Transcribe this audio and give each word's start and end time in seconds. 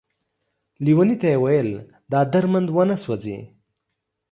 ليوني 0.83 1.15
ته 1.21 1.27
يې 1.33 1.37
ويل 1.43 1.69
دا 2.11 2.21
درمند 2.33 2.67
ونه 2.75 2.95
سوځې، 3.03 3.37